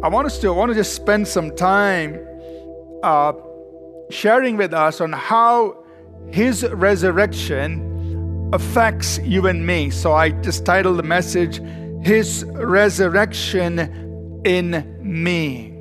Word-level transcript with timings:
I 0.00 0.08
want 0.08 0.26
us 0.26 0.38
to 0.38 0.48
I 0.48 0.52
want 0.52 0.70
to 0.70 0.76
just 0.76 0.94
spend 0.94 1.26
some 1.26 1.56
time 1.56 2.24
uh, 3.02 3.32
sharing 4.10 4.56
with 4.56 4.72
us 4.72 5.00
on 5.00 5.12
how 5.12 5.84
His 6.30 6.64
resurrection 6.68 8.50
affects 8.52 9.18
you 9.18 9.48
and 9.48 9.66
me. 9.66 9.90
So 9.90 10.12
I 10.12 10.30
just 10.30 10.64
titled 10.64 10.98
the 10.98 11.02
message 11.02 11.60
"His 12.06 12.44
Resurrection 12.44 14.40
in 14.44 14.98
Me." 15.02 15.74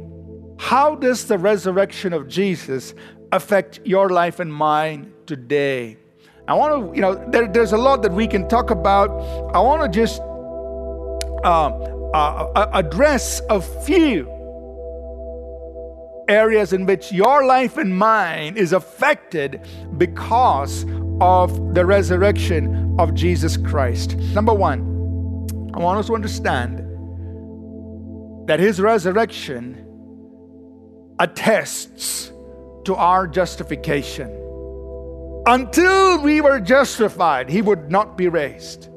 How 0.57 0.95
does 0.95 1.25
the 1.25 1.37
resurrection 1.37 2.11
of 2.11 2.27
Jesus 2.27 2.95
affect 3.31 3.81
your 3.85 4.09
life 4.09 4.39
and 4.39 4.51
mine 4.51 5.13
today? 5.27 5.97
I 6.47 6.55
want 6.55 6.89
to, 6.89 6.95
you 6.95 7.01
know, 7.01 7.13
there, 7.29 7.47
there's 7.47 7.73
a 7.73 7.77
lot 7.77 8.01
that 8.01 8.13
we 8.13 8.25
can 8.25 8.47
talk 8.47 8.71
about. 8.71 9.11
I 9.53 9.59
want 9.59 9.83
to 9.83 9.89
just 9.89 10.21
uh, 11.43 11.67
uh, 12.13 12.69
address 12.73 13.41
a 13.49 13.61
few 13.61 14.33
areas 16.27 16.73
in 16.73 16.85
which 16.85 17.11
your 17.11 17.45
life 17.45 17.77
and 17.77 17.97
mine 17.97 18.57
is 18.57 18.73
affected 18.73 19.61
because 19.97 20.85
of 21.21 21.73
the 21.73 21.85
resurrection 21.85 22.95
of 22.99 23.13
Jesus 23.13 23.57
Christ. 23.57 24.17
Number 24.33 24.53
one, 24.53 24.81
I 25.73 25.79
want 25.79 25.99
us 25.99 26.07
to 26.07 26.15
understand 26.15 26.79
that 28.47 28.59
his 28.59 28.79
resurrection 28.79 29.85
attests 31.19 32.31
to 32.85 32.95
our 32.95 33.27
justification. 33.27 34.33
Until 35.45 36.21
we 36.21 36.41
were 36.41 36.59
justified, 36.59 37.49
he 37.49 37.61
would 37.61 37.89
not 37.89 38.17
be 38.17 38.27
raised. 38.27 38.89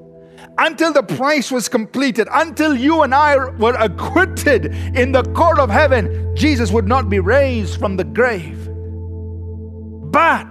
Until 0.63 0.93
the 0.93 1.03
price 1.03 1.51
was 1.51 1.71
completed, 1.71 2.29
until 2.31 2.77
you 2.77 3.01
and 3.01 3.15
I 3.15 3.35
were 3.37 3.73
acquitted 3.73 4.67
in 4.95 5.11
the 5.11 5.23
court 5.33 5.59
of 5.59 5.71
heaven, 5.71 6.37
Jesus 6.37 6.71
would 6.71 6.87
not 6.87 7.09
be 7.09 7.19
raised 7.19 7.81
from 7.81 7.97
the 7.97 8.05
grave. 8.05 8.69
But 10.13 10.47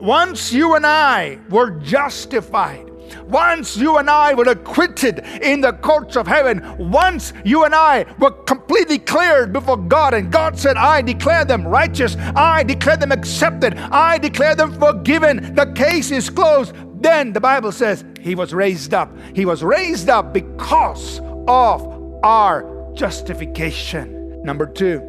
once 0.00 0.52
you 0.52 0.76
and 0.76 0.86
I 0.86 1.40
were 1.50 1.72
justified, 1.80 2.88
once 3.24 3.76
you 3.76 3.98
and 3.98 4.08
I 4.08 4.32
were 4.34 4.48
acquitted 4.48 5.18
in 5.42 5.60
the 5.60 5.72
courts 5.72 6.16
of 6.16 6.28
heaven, 6.28 6.62
once 6.78 7.32
you 7.44 7.64
and 7.64 7.74
I 7.74 8.06
were 8.20 8.30
completely 8.30 9.00
cleared 9.00 9.52
before 9.52 9.76
God, 9.76 10.14
and 10.14 10.30
God 10.30 10.56
said, 10.56 10.76
I 10.76 11.02
declare 11.02 11.44
them 11.44 11.66
righteous, 11.66 12.16
I 12.36 12.62
declare 12.62 12.96
them 12.96 13.10
accepted, 13.10 13.76
I 13.76 14.18
declare 14.18 14.54
them 14.54 14.72
forgiven, 14.78 15.52
the 15.56 15.72
case 15.72 16.12
is 16.12 16.30
closed. 16.30 16.76
Then 17.02 17.32
the 17.32 17.40
Bible 17.40 17.72
says 17.72 18.04
he 18.20 18.34
was 18.34 18.54
raised 18.54 18.94
up. 18.94 19.14
He 19.34 19.44
was 19.44 19.62
raised 19.62 20.08
up 20.08 20.32
because 20.32 21.20
of 21.48 22.20
our 22.22 22.92
justification. 22.94 24.42
Number 24.42 24.66
two, 24.66 25.00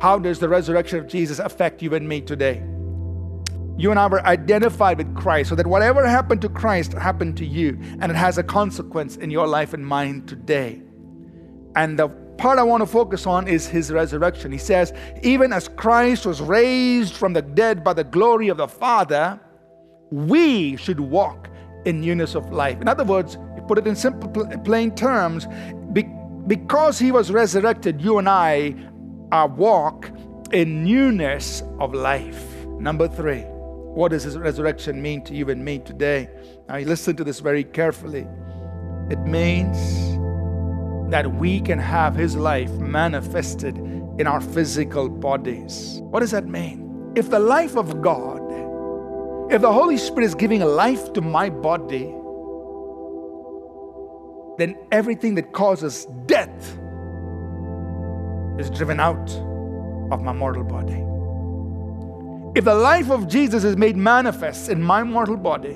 how 0.00 0.18
does 0.18 0.38
the 0.38 0.48
resurrection 0.48 0.98
of 0.98 1.08
Jesus 1.08 1.38
affect 1.38 1.82
you 1.82 1.94
and 1.94 2.08
me 2.08 2.20
today? 2.20 2.62
you 3.80 3.90
and 3.90 3.98
I 3.98 4.06
were 4.08 4.24
identified 4.26 4.98
with 4.98 5.14
Christ 5.16 5.48
so 5.48 5.54
that 5.54 5.66
whatever 5.66 6.06
happened 6.06 6.42
to 6.42 6.50
Christ 6.50 6.92
happened 6.92 7.38
to 7.38 7.46
you 7.46 7.78
and 8.00 8.12
it 8.12 8.14
has 8.14 8.36
a 8.36 8.42
consequence 8.42 9.16
in 9.16 9.30
your 9.30 9.46
life 9.46 9.72
and 9.72 9.86
mine 9.86 10.26
today. 10.26 10.82
And 11.76 11.98
the 11.98 12.08
part 12.36 12.58
I 12.58 12.62
want 12.62 12.82
to 12.82 12.86
focus 12.86 13.26
on 13.26 13.48
is 13.48 13.66
his 13.66 13.90
resurrection. 13.90 14.52
He 14.52 14.58
says, 14.58 14.92
even 15.22 15.50
as 15.52 15.66
Christ 15.66 16.26
was 16.26 16.42
raised 16.42 17.14
from 17.14 17.32
the 17.32 17.40
dead 17.40 17.82
by 17.82 17.94
the 17.94 18.04
glory 18.04 18.48
of 18.48 18.58
the 18.58 18.68
Father, 18.68 19.40
we 20.10 20.76
should 20.76 21.00
walk 21.00 21.48
in 21.84 22.00
newness 22.00 22.34
of 22.34 22.52
life. 22.52 22.80
In 22.80 22.88
other 22.88 23.04
words, 23.04 23.38
you 23.56 23.62
put 23.62 23.78
it 23.78 23.86
in 23.86 23.96
simple, 23.96 24.28
plain 24.64 24.94
terms, 24.94 25.46
because 26.46 26.98
he 26.98 27.12
was 27.12 27.30
resurrected, 27.30 28.00
you 28.00 28.18
and 28.18 28.28
I 28.28 28.74
are 29.32 29.46
walk 29.46 30.10
in 30.52 30.84
newness 30.84 31.62
of 31.78 31.94
life. 31.94 32.44
Number 32.66 33.06
three, 33.06 33.42
what 33.42 34.10
does 34.10 34.24
his 34.24 34.36
resurrection 34.36 35.00
mean 35.00 35.22
to 35.24 35.34
you 35.34 35.48
and 35.50 35.64
me 35.64 35.78
today? 35.78 36.28
Now, 36.68 36.76
you 36.76 36.86
listen 36.86 37.16
to 37.16 37.24
this 37.24 37.40
very 37.40 37.64
carefully. 37.64 38.26
It 39.10 39.20
means 39.20 39.76
that 41.10 41.32
we 41.34 41.60
can 41.60 41.78
have 41.78 42.14
his 42.14 42.36
life 42.36 42.70
manifested 42.72 43.76
in 44.18 44.26
our 44.26 44.40
physical 44.40 45.08
bodies. 45.08 45.98
What 46.02 46.20
does 46.20 46.30
that 46.30 46.46
mean? 46.46 47.12
If 47.16 47.30
the 47.30 47.40
life 47.40 47.76
of 47.76 48.00
God, 48.00 48.39
if 49.50 49.60
the 49.60 49.72
Holy 49.72 49.96
Spirit 49.96 50.26
is 50.26 50.34
giving 50.34 50.60
life 50.60 51.12
to 51.14 51.20
my 51.20 51.50
body, 51.50 52.14
then 54.58 54.76
everything 54.92 55.34
that 55.34 55.52
causes 55.52 56.06
death 56.26 56.78
is 58.60 58.70
driven 58.70 59.00
out 59.00 59.30
of 60.12 60.22
my 60.22 60.32
mortal 60.32 60.62
body. 60.62 61.04
If 62.56 62.64
the 62.64 62.74
life 62.74 63.10
of 63.10 63.26
Jesus 63.26 63.64
is 63.64 63.76
made 63.76 63.96
manifest 63.96 64.68
in 64.68 64.82
my 64.82 65.02
mortal 65.02 65.36
body, 65.36 65.74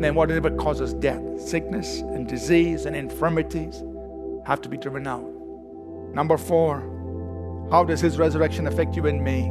then 0.00 0.14
whatever 0.14 0.50
causes 0.50 0.92
death, 0.94 1.40
sickness 1.40 2.00
and 2.00 2.28
disease 2.28 2.86
and 2.86 2.94
infirmities 2.94 3.82
have 4.44 4.60
to 4.60 4.68
be 4.68 4.76
driven 4.76 5.06
out. 5.06 5.28
Number 6.14 6.36
four, 6.36 6.80
how 7.70 7.84
does 7.84 8.00
his 8.00 8.18
resurrection 8.18 8.66
affect 8.66 8.96
you 8.96 9.06
and 9.06 9.22
me? 9.22 9.50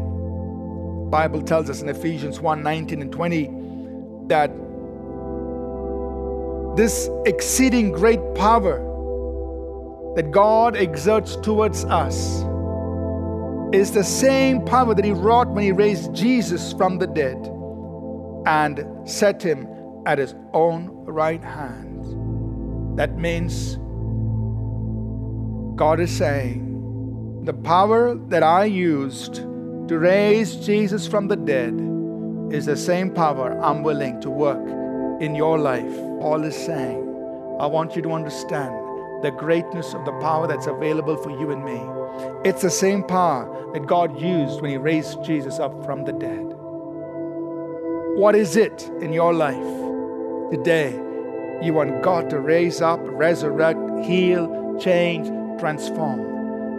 Bible 1.11 1.41
tells 1.41 1.69
us 1.69 1.81
in 1.81 1.89
Ephesians 1.89 2.39
1 2.39 2.63
19 2.63 3.01
and 3.01 3.11
20 3.11 3.49
that 4.27 4.49
this 6.77 7.09
exceeding 7.25 7.91
great 7.91 8.22
power 8.33 8.79
that 10.16 10.31
God 10.31 10.77
exerts 10.77 11.35
towards 11.35 11.83
us 11.83 12.44
is 13.75 13.91
the 13.91 14.05
same 14.05 14.63
power 14.63 14.95
that 14.95 15.03
He 15.03 15.11
wrought 15.11 15.49
when 15.49 15.66
He 15.66 15.73
raised 15.73 16.16
Jesus 16.16 16.72
from 16.72 16.97
the 16.97 17.07
dead 17.07 17.38
and 18.45 18.85
set 19.03 19.43
Him 19.43 19.67
at 20.05 20.17
His 20.17 20.33
own 20.53 20.88
right 21.05 21.43
hand. 21.43 22.97
That 22.97 23.17
means 23.17 23.75
God 25.78 25.99
is 25.99 26.09
saying, 26.09 27.43
the 27.43 27.53
power 27.53 28.16
that 28.29 28.43
I 28.43 28.63
used 28.63 29.41
to 29.87 29.99
raise 29.99 30.55
Jesus 30.55 31.07
from 31.07 31.27
the 31.27 31.35
dead 31.35 31.73
is 32.53 32.65
the 32.65 32.77
same 32.77 33.11
power 33.13 33.59
I'm 33.61 33.83
willing 33.83 34.21
to 34.21 34.29
work 34.29 34.61
in 35.21 35.35
your 35.35 35.57
life. 35.57 35.95
Paul 36.19 36.43
is 36.43 36.55
saying, 36.55 36.99
I 37.59 37.65
want 37.65 37.95
you 37.95 38.01
to 38.03 38.11
understand 38.11 38.73
the 39.23 39.31
greatness 39.31 39.93
of 39.93 40.03
the 40.05 40.13
power 40.19 40.47
that's 40.47 40.67
available 40.67 41.15
for 41.17 41.29
you 41.29 41.51
and 41.51 41.63
me. 41.63 41.79
It's 42.49 42.61
the 42.61 42.69
same 42.69 43.03
power 43.03 43.71
that 43.73 43.85
God 43.85 44.19
used 44.19 44.61
when 44.61 44.71
He 44.71 44.77
raised 44.77 45.23
Jesus 45.23 45.59
up 45.59 45.85
from 45.85 46.05
the 46.05 46.13
dead. 46.13 46.55
What 48.17 48.35
is 48.35 48.55
it 48.57 48.89
in 48.99 49.13
your 49.13 49.33
life 49.33 49.55
today 50.51 50.91
you 51.61 51.73
want 51.73 52.01
God 52.01 52.29
to 52.31 52.39
raise 52.39 52.81
up, 52.81 52.99
resurrect, 53.03 54.05
heal, 54.05 54.77
change, 54.79 55.27
transform? 55.59 56.30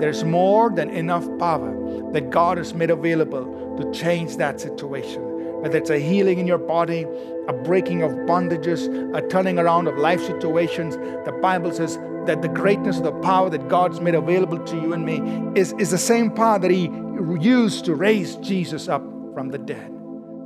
There's 0.03 0.25
more 0.25 0.69
than 0.69 0.91
enough 0.91 1.27
power 1.39 1.73
that 2.13 2.31
God 2.31 2.59
has 2.59 2.75
made 2.75 2.91
available 2.91 3.79
to 3.79 3.93
change 3.93 4.37
that 4.37 4.61
situation 4.61 5.33
whether 5.63 5.79
it's 5.79 5.91
a 5.91 5.99
healing 6.01 6.41
in 6.41 6.47
your 6.49 6.59
body, 6.59 7.07
a 7.47 7.53
breaking 7.53 8.03
of 8.03 8.11
bondages, 8.27 8.89
a 9.17 9.25
turning 9.29 9.61
around 9.61 9.87
of 9.87 9.97
life 9.97 10.21
situations. 10.21 10.97
The 11.25 11.39
Bible 11.41 11.73
says 11.73 11.99
that 12.27 12.43
the 12.43 12.49
greatness 12.49 12.97
of 12.99 13.05
the 13.05 13.13
power 13.21 13.49
that 13.49 13.69
God's 13.69 14.01
made 14.01 14.17
available 14.17 14.59
to 14.59 14.75
you 14.75 14.93
and 14.93 15.07
me 15.07 15.21
is, 15.55 15.73
is 15.79 15.93
the 15.93 15.99
same 15.99 16.33
power 16.33 16.59
that 16.59 16.73
He 16.73 16.91
used 17.39 17.85
to 17.85 17.95
raise 17.95 18.35
Jesus 18.39 18.89
up 18.89 19.05
from 19.35 19.51
the 19.51 19.59
dead. 19.59 19.87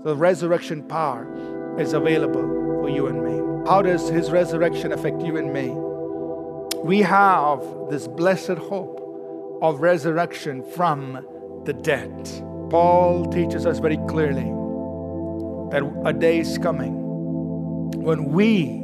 So 0.03 0.11
the 0.11 0.17
resurrection 0.17 0.83
power 0.83 1.27
is 1.81 1.95
available 1.95 2.43
for 2.83 2.91
you 2.91 3.07
and 3.07 3.25
me. 3.25 3.67
How 3.67 3.81
does 3.81 4.11
His 4.11 4.31
resurrection 4.31 4.93
affect 4.93 5.23
you 5.23 5.39
and 5.39 5.51
me? 5.51 5.71
We 6.85 7.01
have 7.01 7.63
this 7.89 8.07
blessed 8.07 8.59
hope 8.59 9.06
of 9.63 9.81
resurrection 9.81 10.63
from 10.73 11.25
the 11.65 11.73
dead. 11.73 12.13
Paul 12.71 13.27
teaches 13.27 13.67
us 13.67 13.79
very 13.79 13.99
clearly 14.09 14.51
that 15.71 15.83
a 16.05 16.13
day 16.13 16.39
is 16.39 16.59
coming 16.59 16.95
when 18.03 18.27
we, 18.27 18.83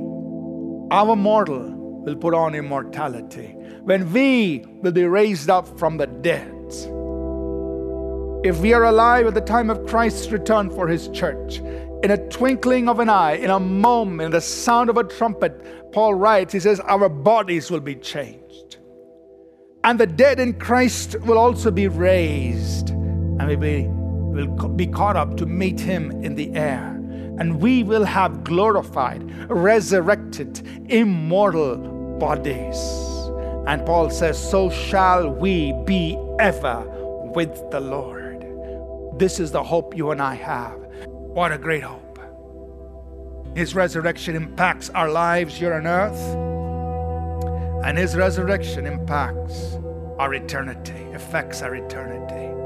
our 0.91 1.15
mortal, 1.17 1.71
will 2.05 2.17
put 2.17 2.35
on 2.35 2.55
immortality, 2.55 3.55
when 3.83 4.13
we 4.13 4.65
will 4.83 4.93
be 4.93 5.05
raised 5.05 5.51
up 5.51 5.79
from 5.79 5.97
the 5.97 6.07
dead. 6.07 6.49
If 8.45 8.61
we 8.61 8.73
are 8.73 8.85
alive 8.85 9.27
at 9.27 9.35
the 9.35 9.41
time 9.41 9.71
of 9.71 9.87
Christ's 9.87 10.31
return 10.31 10.71
for 10.71 10.89
his 10.89 11.09
church, 11.09 11.59
in 12.03 12.11
a 12.11 12.29
twinkling 12.29 12.89
of 12.89 12.99
an 12.99 13.09
eye, 13.09 13.35
in 13.35 13.51
a 13.51 13.61
moment, 13.61 14.27
in 14.27 14.33
the 14.33 14.41
sound 14.41 14.91
of 14.91 14.97
a 14.97 15.05
trumpet, 15.05 15.93
Paul 15.93 16.15
writes, 16.15 16.53
he 16.53 16.59
says, 16.59 16.81
Our 16.81 17.09
bodies 17.09 17.71
will 17.71 17.81
be 17.81 17.95
changed. 17.95 18.79
And 19.85 19.99
the 19.99 20.07
dead 20.07 20.39
in 20.39 20.55
Christ 20.55 21.19
will 21.21 21.39
also 21.39 21.71
be 21.71 21.89
raised, 21.89 22.91
and 22.91 23.49
we 23.49 23.57
will 23.57 24.69
be 24.69 24.87
caught 24.87 25.17
up 25.17 25.37
to 25.39 25.47
meet 25.47 25.81
him 25.81 26.11
in 26.25 26.37
the 26.37 26.55
air. 26.55 26.89
And 27.39 27.61
we 27.61 27.83
will 27.83 28.05
have 28.05 28.45
glorified, 28.45 29.23
resurrected, 29.51 30.61
immortal 30.89 31.77
bodies. 32.19 32.79
And 33.67 33.85
Paul 33.85 34.11
says, 34.11 34.39
So 34.39 34.71
shall 34.71 35.31
we 35.31 35.73
be 35.85 36.17
ever 36.39 36.85
with 37.35 37.71
the 37.71 37.81
Lord. 37.81 38.45
This 39.19 39.41
is 39.41 39.51
the 39.51 39.63
hope 39.63 39.97
you 39.97 40.11
and 40.11 40.21
I 40.21 40.35
have. 40.35 40.79
What 41.07 41.53
a 41.53 41.59
great 41.59 41.83
hope. 41.83 42.19
His 43.57 43.75
resurrection 43.75 44.35
impacts 44.35 44.91
our 44.91 45.11
lives 45.11 45.55
here 45.55 45.75
on 45.75 45.87
earth, 45.87 46.52
and 47.85 47.99
His 47.99 48.17
resurrection 48.17 48.87
impacts 48.87 49.75
our 50.19 50.35
eternity, 50.35 51.11
affects 51.13 51.63
our 51.63 51.75
eternity. 51.75 52.62